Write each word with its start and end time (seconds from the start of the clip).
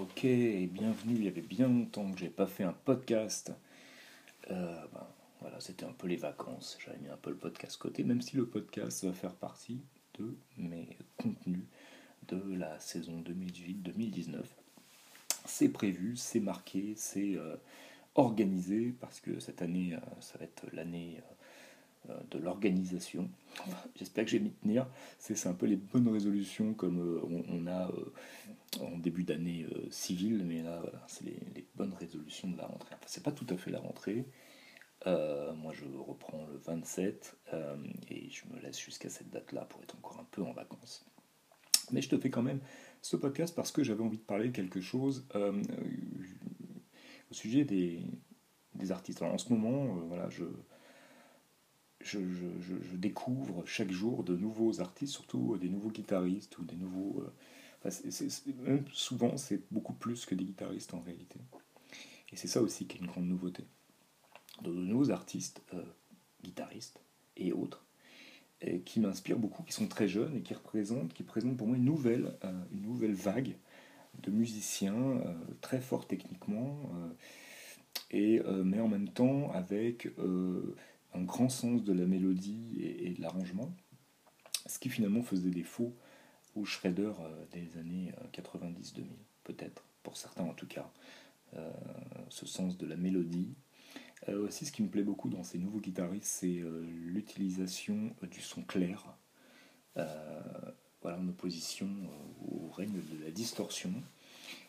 Ok, 0.00 0.22
bienvenue. 0.22 1.14
Il 1.14 1.24
y 1.24 1.28
avait 1.28 1.40
bien 1.40 1.68
longtemps 1.68 2.10
que 2.10 2.18
j'ai 2.18 2.28
pas 2.28 2.46
fait 2.46 2.64
un 2.64 2.72
podcast. 2.72 3.52
Euh, 4.50 4.86
ben, 4.92 5.06
voilà, 5.40 5.60
c'était 5.60 5.84
un 5.84 5.92
peu 5.92 6.08
les 6.08 6.16
vacances. 6.16 6.78
J'avais 6.84 6.98
mis 6.98 7.08
un 7.08 7.16
peu 7.16 7.30
le 7.30 7.36
podcast 7.36 7.76
côté, 7.76 8.02
même 8.02 8.20
si 8.20 8.36
le 8.36 8.46
podcast 8.46 9.04
va 9.04 9.12
faire 9.12 9.34
partie 9.34 9.82
de 10.18 10.36
mes 10.56 10.88
contenus 11.16 11.64
de 12.26 12.56
la 12.56 12.80
saison 12.80 13.22
2018-2019. 13.22 14.42
C'est 15.44 15.68
prévu, 15.68 16.16
c'est 16.16 16.40
marqué, 16.40 16.94
c'est 16.96 17.36
euh, 17.36 17.54
organisé 18.16 18.94
parce 19.00 19.20
que 19.20 19.38
cette 19.38 19.62
année, 19.62 19.94
euh, 19.94 20.20
ça 20.20 20.38
va 20.38 20.44
être 20.44 20.66
l'année 20.72 21.20
de 22.30 22.38
l'organisation. 22.38 23.30
J'espère 23.96 24.24
que 24.24 24.30
je 24.30 24.36
vais 24.36 24.44
m'y 24.44 24.52
tenir. 24.52 24.86
C'est 25.18 25.46
un 25.46 25.54
peu 25.54 25.66
les 25.66 25.76
bonnes 25.76 26.08
résolutions 26.08 26.74
comme 26.74 27.00
euh, 27.00 27.42
on, 27.48 27.66
a 27.66 27.90
euh, 27.90 28.12
en 28.80 28.98
début 28.98 29.24
d'année 29.24 29.66
civile, 29.90 30.44
mais 30.44 30.62
là, 30.62 30.82
c'est 31.06 31.24
les, 31.24 31.66
bonnes 31.74 31.94
résolutions 31.94 32.48
de 32.48 32.56
la 32.56 32.66
rentrée. 32.66 32.94
Enfin, 32.94 33.06
c'est 33.06 33.22
pas 33.22 33.32
tout 33.32 33.46
à 33.48 33.56
fait 33.56 33.70
la 33.70 33.80
rentrée. 33.80 34.26
moi, 35.06 35.72
je 35.72 35.84
reprends 36.06 36.46
le 36.46 36.58
27 36.58 37.36
et 38.10 38.30
je 38.30 38.44
me 38.52 38.60
laisse 38.60 38.78
jusqu'à 38.78 39.08
cette 39.08 39.30
date-là 39.30 39.64
pour 39.64 39.82
être 39.82 39.96
encore 39.96 40.18
un 40.20 40.26
peu 40.30 40.42
en 40.42 40.52
vacances. 40.52 41.06
Mais 41.90 42.00
je 42.00 42.08
te 42.08 42.18
fais 42.18 42.30
quand 42.30 42.42
même 42.42 42.60
ce 43.02 43.16
podcast 43.16 43.54
parce 43.54 43.70
que 43.70 43.82
j'avais 43.82 44.02
envie 44.02 44.18
de 44.18 44.22
parler 44.22 44.48
de 44.48 44.52
quelque 44.52 44.80
chose 44.80 45.26
au 45.34 47.34
sujet 47.34 47.64
des, 47.64 48.02
des 48.74 48.92
artistes. 48.92 49.22
en 49.22 49.38
ce 49.38 49.52
moment, 49.52 49.86
voilà, 50.08 50.28
je, 50.30 50.44
je, 52.04 52.96
découvre 52.96 53.64
chaque 53.66 53.90
jour 53.90 54.22
de 54.22 54.36
nouveaux 54.36 54.80
artistes, 54.80 55.12
surtout 55.12 55.56
des 55.58 55.68
nouveaux 55.68 55.90
guitaristes 55.90 56.58
ou 56.58 56.64
des 56.64 56.76
nouveaux. 56.76 57.24
Euh, 57.84 58.10
même 58.62 58.84
souvent, 58.92 59.36
c'est 59.36 59.60
beaucoup 59.70 59.92
plus 59.92 60.24
que 60.24 60.34
des 60.34 60.44
guitaristes 60.44 60.94
en 60.94 61.00
réalité. 61.00 61.38
Et 62.32 62.36
c'est 62.36 62.48
ça 62.48 62.62
aussi 62.62 62.86
qui 62.86 62.96
est 62.96 63.00
une 63.00 63.06
grande 63.06 63.26
nouveauté. 63.26 63.64
De 64.62 64.70
nouveaux 64.70 65.10
artistes, 65.10 65.62
euh, 65.74 65.82
guitaristes 66.42 67.00
et 67.36 67.52
autres, 67.52 67.84
qui 68.86 69.00
m'inspirent 69.00 69.38
beaucoup, 69.38 69.62
qui 69.62 69.74
sont 69.74 69.88
très 69.88 70.08
jeunes 70.08 70.36
et 70.36 70.40
qui 70.40 70.54
représentent, 70.54 71.12
qui 71.12 71.22
présentent 71.22 71.58
pour 71.58 71.66
moi 71.66 71.76
une 71.76 71.84
nouvelle, 71.84 72.34
euh, 72.44 72.64
une 72.72 72.80
nouvelle 72.82 73.12
vague 73.12 73.56
de 74.22 74.30
musiciens 74.30 75.20
très 75.60 75.80
forts 75.80 76.06
techniquement, 76.06 76.88
et, 78.12 78.40
mais 78.64 78.78
en 78.78 78.86
même 78.86 79.08
temps 79.08 79.50
avec 79.50 80.08
un 81.14 81.22
grand 81.22 81.48
sens 81.48 81.82
de 81.84 81.92
la 81.92 82.06
mélodie 82.06 82.76
et, 82.80 83.10
de 83.10 83.22
l'arrangement, 83.22 83.74
ce 84.66 84.78
qui 84.78 84.88
finalement 84.88 85.22
faisait 85.22 85.50
défaut 85.50 85.94
au 86.54 86.64
Shredder 86.64 87.12
euh, 87.20 87.44
des 87.52 87.78
années 87.78 88.12
90-2000, 88.32 89.00
euh, 89.00 89.02
peut-être, 89.44 89.84
pour 90.02 90.16
certains 90.16 90.44
en 90.44 90.54
tout 90.54 90.66
cas, 90.66 90.90
euh, 91.56 91.70
ce 92.28 92.46
sens 92.46 92.76
de 92.76 92.86
la 92.86 92.96
mélodie. 92.96 93.54
aussi, 94.28 94.64
ce 94.66 94.72
qui 94.72 94.82
me 94.82 94.88
plaît 94.88 95.02
beaucoup 95.02 95.28
dans 95.28 95.44
ces 95.44 95.58
nouveaux 95.58 95.80
guitaristes, 95.80 96.24
c'est 96.24 96.62
l'utilisation 97.06 98.14
du 98.22 98.40
son 98.40 98.62
clair, 98.62 99.04
voilà, 99.94 101.18
en 101.18 101.28
opposition 101.28 101.88
au 102.48 102.70
règne 102.70 102.92
de 102.92 103.24
la 103.24 103.30
distorsion, 103.30 103.92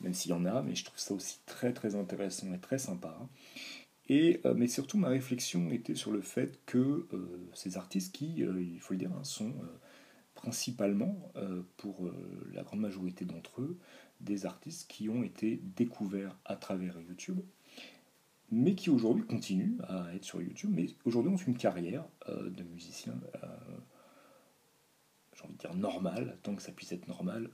même 0.00 0.14
s'il 0.14 0.30
y 0.30 0.34
en 0.34 0.44
a, 0.44 0.62
mais 0.62 0.76
je 0.76 0.84
trouve 0.84 0.98
ça 0.98 1.14
aussi 1.14 1.40
très 1.46 1.72
très 1.72 1.96
intéressant 1.96 2.52
et 2.54 2.60
très 2.60 2.78
sympa. 2.78 3.18
Euh, 4.10 4.54
mais 4.56 4.66
surtout, 4.66 4.98
ma 4.98 5.08
réflexion 5.08 5.70
était 5.70 5.94
sur 5.94 6.10
le 6.10 6.20
fait 6.20 6.60
que 6.66 7.06
euh, 7.12 7.48
ces 7.54 7.76
artistes 7.76 8.14
qui, 8.14 8.42
euh, 8.42 8.60
il 8.60 8.80
faut 8.80 8.94
le 8.94 8.98
dire, 8.98 9.12
hein, 9.12 9.24
sont 9.24 9.54
principalement, 10.34 11.30
pour 11.76 12.10
la 12.54 12.62
grande 12.62 12.80
majorité 12.80 13.26
d'entre 13.26 13.60
eux, 13.60 13.78
des 14.20 14.46
artistes 14.46 14.90
qui 14.90 15.10
ont 15.10 15.22
été 15.22 15.60
découverts 15.76 16.34
à 16.46 16.56
travers 16.56 16.98
YouTube, 16.98 17.40
mais 18.50 18.74
qui 18.74 18.88
aujourd'hui 18.88 19.26
continuent 19.26 19.76
à 19.82 20.14
être 20.14 20.24
sur 20.24 20.40
YouTube, 20.40 20.70
mais 20.72 20.86
aujourd'hui 21.04 21.30
ont 21.30 21.36
une 21.36 21.58
carrière 21.58 22.06
de 22.26 22.62
musicien, 22.62 23.20
j'ai 25.36 25.44
envie 25.44 25.52
de 25.52 25.58
dire 25.58 25.74
normal, 25.74 26.38
tant 26.42 26.54
que 26.54 26.62
ça 26.62 26.72
puisse 26.72 26.92
être 26.92 27.06
normal, 27.06 27.50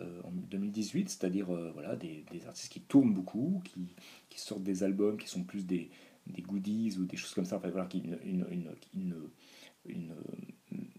en 0.00 0.30
2018, 0.30 1.10
c'est-à-dire 1.10 1.50
euh, 1.50 1.70
voilà, 1.72 1.96
des, 1.96 2.24
artistes 2.46 2.72
qui 2.72 2.80
tournent 2.80 3.12
beaucoup, 3.12 3.62
qui, 3.64 3.94
sortent 4.38 4.62
des 4.62 4.82
albums 4.82 5.18
qui 5.18 5.28
sont 5.28 5.44
plus 5.44 5.66
des, 5.66 5.90
goodies 6.26 6.96
ou 6.98 7.04
des 7.04 7.16
choses 7.16 7.34
comme 7.34 7.44
ça, 7.44 7.60
qui, 7.88 8.02
ne, 8.02 9.14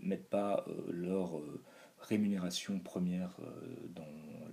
mettent 0.02 0.30
pas 0.30 0.64
euh, 0.68 0.92
leur 0.92 1.42
rémunération 2.00 2.80
première 2.80 3.38
dans 3.96 4.06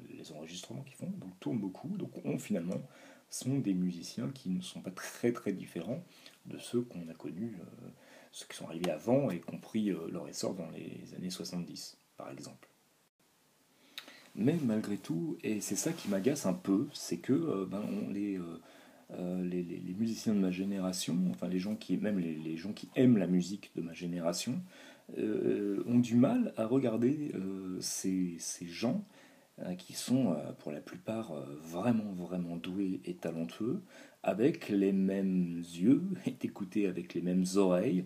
les 0.08 0.32
enregistrements 0.32 0.82
qu'ils 0.82 0.96
font, 0.96 1.10
donc 1.10 1.38
tournent 1.40 1.58
beaucoup, 1.58 1.96
donc 1.98 2.12
on 2.24 2.38
finalement 2.38 2.80
sont 3.28 3.58
des 3.58 3.74
musiciens 3.74 4.30
qui 4.30 4.50
ne 4.50 4.60
sont 4.60 4.80
pas 4.80 4.90
très 4.90 5.32
très 5.32 5.52
différents 5.52 6.02
de 6.46 6.58
ceux 6.58 6.82
qu'on 6.82 7.08
a 7.08 7.14
connus, 7.14 7.58
ceux 8.32 8.46
qui 8.46 8.56
sont 8.56 8.66
arrivés 8.66 8.90
avant 8.90 9.30
et 9.30 9.40
qui 9.40 9.54
ont 9.54 9.58
pris 9.58 9.90
leur 10.10 10.28
essor 10.28 10.54
dans 10.54 10.70
les 10.70 11.14
années 11.14 11.30
70 11.30 11.98
par 12.16 12.30
exemple. 12.30 12.69
Mais 14.36 14.56
malgré 14.64 14.96
tout, 14.96 15.38
et 15.42 15.60
c'est 15.60 15.76
ça 15.76 15.92
qui 15.92 16.08
m'agace 16.08 16.46
un 16.46 16.54
peu, 16.54 16.86
c'est 16.92 17.18
que 17.18 17.32
euh, 17.32 17.66
ben, 17.66 17.82
euh, 18.14 18.38
euh, 19.12 19.44
les, 19.44 19.62
les, 19.62 19.94
musiciens 19.94 20.34
de 20.34 20.38
ma 20.38 20.52
génération, 20.52 21.16
enfin 21.30 21.48
les 21.48 21.58
gens 21.58 21.74
qui, 21.74 21.96
même 21.96 22.18
les, 22.18 22.56
gens 22.56 22.72
qui 22.72 22.88
aiment 22.94 23.18
la 23.18 23.26
musique 23.26 23.72
de 23.74 23.82
ma 23.82 23.92
génération, 23.92 24.60
ont 25.16 25.98
du 25.98 26.14
mal 26.14 26.54
à 26.56 26.66
regarder 26.66 27.32
ces, 27.80 28.36
ces, 28.38 28.68
gens 28.68 29.04
qui 29.76 29.92
sont 29.92 30.36
pour 30.60 30.70
la 30.70 30.80
plupart 30.80 31.32
vraiment 31.64 32.12
vraiment 32.12 32.56
doués 32.56 33.00
et 33.04 33.14
talentueux, 33.14 33.82
avec 34.22 34.68
les 34.68 34.92
mêmes 34.92 35.58
yeux 35.58 36.04
et 36.26 36.36
écoutés 36.44 36.86
avec 36.86 37.14
les 37.14 37.22
mêmes 37.22 37.44
oreilles 37.56 38.04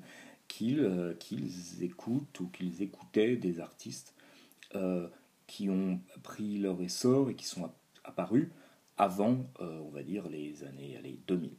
qu'ils 0.48 1.14
qu'ils 1.20 1.84
écoutent 1.84 2.40
ou 2.40 2.46
qu'ils 2.48 2.80
écoutaient 2.80 3.36
des 3.36 3.60
artistes 3.60 4.14
qui 5.46 5.70
ont 5.70 6.00
pris 6.22 6.58
leur 6.58 6.80
essor 6.80 7.30
et 7.30 7.34
qui 7.34 7.46
sont 7.46 7.70
apparus 8.04 8.48
avant, 8.96 9.50
euh, 9.60 9.80
on 9.80 9.90
va 9.90 10.02
dire, 10.02 10.28
les 10.28 10.64
années 10.64 10.96
allez, 10.96 11.18
2000. 11.26 11.50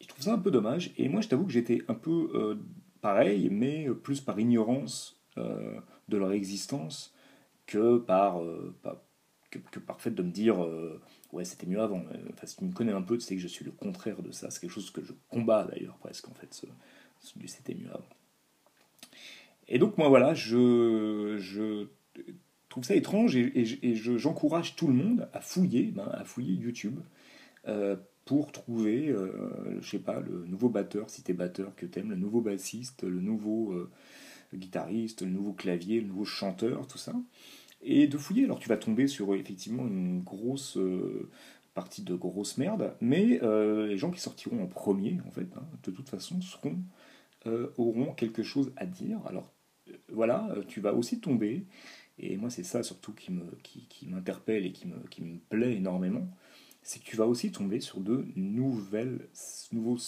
je 0.00 0.06
trouve 0.06 0.22
ça 0.22 0.32
un 0.32 0.38
peu 0.38 0.50
dommage, 0.50 0.92
et 0.96 1.08
moi 1.08 1.20
je 1.20 1.28
t'avoue 1.28 1.44
que 1.44 1.52
j'étais 1.52 1.82
un 1.88 1.94
peu 1.94 2.30
euh, 2.34 2.56
pareil, 3.00 3.48
mais 3.50 3.88
plus 3.90 4.20
par 4.20 4.38
ignorance 4.38 5.20
euh, 5.38 5.80
de 6.08 6.16
leur 6.16 6.32
existence 6.32 7.12
que 7.66 7.98
par, 7.98 8.40
que, 9.50 9.78
par 9.78 10.00
fait 10.00 10.10
de 10.10 10.22
me 10.22 10.30
dire 10.30 10.58
ouais 11.32 11.46
c'était 11.46 11.66
mieux 11.66 11.80
avant. 11.80 12.04
Enfin, 12.32 12.46
si 12.46 12.56
tu 12.56 12.64
me 12.64 12.72
connais 12.72 12.92
un 12.92 13.00
peu, 13.00 13.16
tu 13.16 13.24
sais 13.24 13.34
que 13.34 13.40
je 13.40 13.48
suis 13.48 13.64
le 13.64 13.72
contraire 13.72 14.22
de 14.22 14.30
ça, 14.30 14.50
c'est 14.50 14.60
quelque 14.60 14.70
chose 14.70 14.90
que 14.90 15.02
je 15.02 15.14
combats 15.30 15.64
d'ailleurs 15.64 15.96
presque 15.96 16.28
en 16.28 16.34
fait, 16.34 16.52
ce, 16.52 16.66
c'était 17.46 17.74
mieux 17.74 17.88
avant. 17.88 18.04
Et 19.66 19.78
donc 19.78 19.96
moi 19.96 20.10
voilà, 20.10 20.34
je, 20.34 21.38
je 21.38 21.86
trouve 22.74 22.84
ça 22.84 22.96
étrange 22.96 23.36
et, 23.36 23.94
j'encourage 23.94 24.74
tout 24.74 24.88
le 24.88 24.94
monde 24.94 25.28
à 25.32 25.40
fouiller, 25.40 25.92
ben, 25.94 26.08
à 26.12 26.24
fouiller 26.24 26.54
YouTube 26.54 26.98
euh, 27.68 27.94
pour 28.24 28.50
trouver, 28.50 29.10
euh, 29.10 29.80
je 29.80 29.90
sais 29.90 30.00
pas, 30.00 30.18
le 30.18 30.44
nouveau 30.48 30.68
batteur, 30.68 31.08
si 31.08 31.22
t'es 31.22 31.34
batteur 31.34 31.76
que 31.76 31.86
t'aimes, 31.86 32.10
le 32.10 32.16
nouveau 32.16 32.40
bassiste, 32.40 33.04
le 33.04 33.20
nouveau 33.20 33.70
euh, 33.74 33.88
guitariste, 34.52 35.22
le 35.22 35.30
nouveau 35.30 35.52
clavier, 35.52 36.00
le 36.00 36.08
nouveau 36.08 36.24
chanteur, 36.24 36.88
tout 36.88 36.98
ça. 36.98 37.14
Et 37.80 38.08
de 38.08 38.18
fouiller, 38.18 38.42
alors 38.42 38.58
tu 38.58 38.68
vas 38.68 38.76
tomber 38.76 39.06
sur 39.06 39.36
effectivement 39.36 39.86
une 39.86 40.22
grosse 40.22 40.76
partie 41.74 42.02
de 42.02 42.16
grosse 42.16 42.58
merde, 42.58 42.96
mais 43.00 43.38
les 43.40 43.98
gens 43.98 44.10
qui 44.10 44.20
sortiront 44.20 44.60
en 44.60 44.66
premier, 44.66 45.20
en 45.28 45.30
fait, 45.30 45.46
hein, 45.56 45.62
de 45.84 45.92
toute 45.92 46.08
façon, 46.08 46.40
seront, 46.40 46.78
auront 47.76 48.14
quelque 48.14 48.42
chose 48.42 48.72
à 48.76 48.86
dire. 48.86 49.20
Alors 49.26 49.52
voilà, 50.08 50.48
tu 50.66 50.80
vas 50.80 50.92
aussi 50.94 51.20
tomber 51.20 51.66
et 52.18 52.36
moi, 52.36 52.50
c'est 52.50 52.64
ça 52.64 52.82
surtout 52.82 53.12
qui, 53.12 53.32
me, 53.32 53.44
qui, 53.62 53.86
qui 53.88 54.06
m'interpelle 54.06 54.66
et 54.66 54.72
qui 54.72 54.86
me, 54.86 54.98
qui 55.08 55.22
me 55.22 55.38
plaît 55.38 55.74
énormément. 55.74 56.28
C'est 56.82 57.00
que 57.00 57.04
tu 57.04 57.16
vas 57.16 57.26
aussi 57.26 57.50
tomber 57.50 57.80
sur 57.80 58.00
de 58.00 58.26
nouvelles, 58.36 59.28
nouveaux 59.72 59.98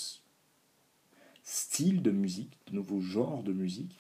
styles 1.43 2.03
de 2.03 2.11
musique, 2.11 2.59
de 2.69 2.75
nouveaux 2.75 3.01
genres 3.01 3.43
de 3.43 3.53
musique. 3.53 3.97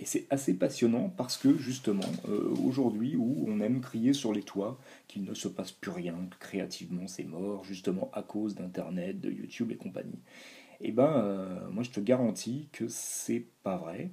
Et 0.00 0.04
c'est 0.04 0.26
assez 0.30 0.54
passionnant 0.54 1.08
parce 1.08 1.36
que 1.36 1.58
justement, 1.58 2.00
euh, 2.28 2.54
aujourd'hui 2.64 3.16
où 3.16 3.44
on 3.48 3.60
aime 3.60 3.80
crier 3.80 4.12
sur 4.12 4.32
les 4.32 4.42
toits 4.42 4.78
qu'il 5.08 5.24
ne 5.24 5.34
se 5.34 5.48
passe 5.48 5.72
plus 5.72 5.90
rien, 5.90 6.14
que 6.30 6.38
créativement 6.38 7.08
c'est 7.08 7.24
mort, 7.24 7.64
justement 7.64 8.08
à 8.12 8.22
cause 8.22 8.54
d'Internet, 8.54 9.20
de 9.20 9.30
YouTube 9.30 9.72
et 9.72 9.76
compagnie, 9.76 10.20
eh 10.80 10.92
ben 10.92 11.12
euh, 11.16 11.68
moi 11.70 11.82
je 11.82 11.90
te 11.90 11.98
garantis 11.98 12.68
que 12.70 12.86
c'est 12.86 13.44
pas 13.64 13.76
vrai. 13.76 14.12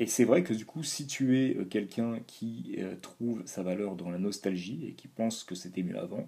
Et 0.00 0.06
c'est 0.06 0.24
vrai 0.24 0.42
que 0.42 0.54
du 0.54 0.64
coup, 0.64 0.82
si 0.82 1.06
tu 1.06 1.38
es 1.38 1.58
euh, 1.58 1.66
quelqu'un 1.66 2.20
qui 2.26 2.76
euh, 2.78 2.96
trouve 3.02 3.42
sa 3.44 3.62
valeur 3.62 3.96
dans 3.96 4.08
la 4.08 4.18
nostalgie 4.18 4.86
et 4.88 4.94
qui 4.94 5.08
pense 5.08 5.44
que 5.44 5.54
c'était 5.54 5.82
mieux 5.82 5.98
avant, 5.98 6.26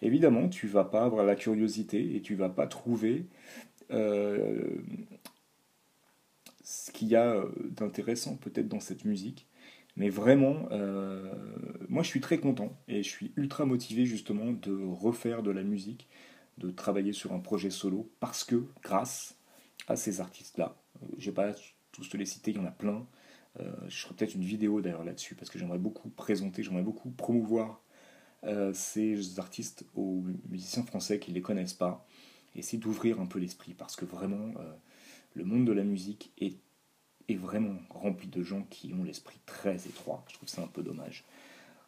évidemment, 0.00 0.48
tu 0.48 0.66
vas 0.66 0.84
pas 0.84 1.04
avoir 1.04 1.26
la 1.26 1.36
curiosité 1.36 2.16
et 2.16 2.22
tu 2.22 2.34
vas 2.34 2.48
pas 2.48 2.66
trouver 2.66 3.26
euh, 3.90 4.78
ce 6.64 6.90
qu'il 6.92 7.08
y 7.08 7.16
a 7.16 7.44
d'intéressant 7.72 8.36
peut-être 8.36 8.68
dans 8.68 8.80
cette 8.80 9.04
musique. 9.04 9.46
Mais 9.96 10.08
vraiment, 10.08 10.68
moi 11.88 12.02
je 12.02 12.08
suis 12.08 12.20
très 12.20 12.38
content 12.38 12.78
et 12.88 13.02
je 13.02 13.08
suis 13.08 13.32
ultra 13.36 13.66
motivé 13.66 14.06
justement 14.06 14.52
de 14.52 14.72
refaire 14.72 15.42
de 15.42 15.50
la 15.50 15.64
musique, 15.64 16.08
de 16.58 16.70
travailler 16.70 17.12
sur 17.12 17.32
un 17.32 17.40
projet 17.40 17.70
solo 17.70 18.08
parce 18.20 18.44
que 18.44 18.64
grâce 18.82 19.36
à 19.88 19.96
ces 19.96 20.20
artistes-là, 20.20 20.76
vais 21.18 21.32
pas 21.32 21.48
tous 21.92 22.08
te 22.08 22.16
les 22.16 22.26
citer, 22.26 22.50
il 22.52 22.56
y 22.56 22.60
en 22.60 22.66
a 22.66 22.70
plein. 22.70 23.06
Euh, 23.58 23.72
je 23.88 24.02
ferai 24.02 24.14
peut-être 24.14 24.34
une 24.34 24.44
vidéo 24.44 24.80
d'ailleurs 24.80 25.04
là-dessus 25.04 25.34
parce 25.34 25.50
que 25.50 25.58
j'aimerais 25.58 25.78
beaucoup 25.78 26.08
présenter, 26.08 26.62
j'aimerais 26.62 26.82
beaucoup 26.82 27.10
promouvoir 27.10 27.82
euh, 28.44 28.72
ces 28.72 29.38
artistes 29.38 29.84
aux 29.94 30.24
musiciens 30.48 30.84
français 30.84 31.18
qui 31.18 31.30
ne 31.30 31.34
les 31.34 31.42
connaissent 31.42 31.74
pas, 31.74 32.06
et 32.54 32.60
essayer 32.60 32.78
d'ouvrir 32.78 33.20
un 33.20 33.26
peu 33.26 33.38
l'esprit 33.38 33.74
parce 33.74 33.96
que 33.96 34.04
vraiment 34.04 34.52
le 35.34 35.44
monde 35.44 35.64
de 35.64 35.72
la 35.72 35.84
musique 35.84 36.32
est 36.38 36.56
vraiment 37.36 37.76
rempli 37.90 38.28
de 38.28 38.42
gens 38.42 38.62
qui 38.70 38.92
ont 38.92 39.04
l'esprit 39.04 39.38
très 39.46 39.86
étroit. 39.86 40.24
Je 40.28 40.34
trouve 40.34 40.48
ça 40.48 40.62
un 40.62 40.66
peu 40.66 40.82
dommage. 40.82 41.24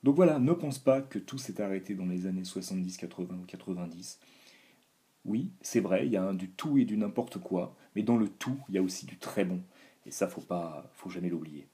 Donc 0.03 0.17
voilà, 0.17 0.39
ne 0.39 0.53
pense 0.53 0.79
pas 0.79 1.01
que 1.01 1.19
tout 1.19 1.39
s'est 1.39 1.61
arrêté 1.61 1.95
dans 1.95 2.07
les 2.07 2.27
années 2.27 2.45
70, 2.45 2.97
80 2.97 3.37
ou 3.41 3.47
90. 3.47 4.19
Oui, 5.25 5.53
c'est 5.61 5.81
vrai, 5.81 6.07
il 6.07 6.13
y 6.13 6.17
a 6.17 6.33
du 6.33 6.51
tout 6.51 6.79
et 6.79 6.85
du 6.85 6.97
n'importe 6.97 7.39
quoi, 7.39 7.77
mais 7.95 8.03
dans 8.03 8.17
le 8.17 8.29
tout, 8.29 8.59
il 8.69 8.75
y 8.75 8.79
a 8.79 8.83
aussi 8.83 9.07
du 9.07 9.19
très 9.19 9.45
bon. 9.45 9.63
Et 10.07 10.11
ça, 10.11 10.29
faut 10.29 10.41
pas, 10.41 10.91
faut 10.95 11.11
jamais 11.11 11.29
l'oublier. 11.29 11.69